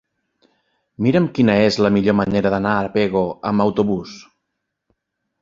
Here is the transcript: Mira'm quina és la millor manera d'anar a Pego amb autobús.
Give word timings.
Mira'm 1.07 1.27
quina 1.35 1.57
és 1.65 1.77
la 1.87 1.91
millor 1.97 2.17
manera 2.21 2.53
d'anar 2.55 2.73
a 2.79 2.89
Pego 2.97 3.23
amb 3.53 3.67
autobús. 3.69 4.17